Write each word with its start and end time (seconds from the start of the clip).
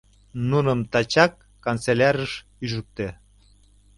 Нуным 0.49 0.79
тачак 0.91 1.33
канцелярыш 1.63 2.33
ӱжыктӧ. 2.63 3.07